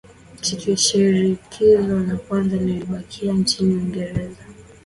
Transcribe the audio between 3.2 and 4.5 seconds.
nchini Uingereza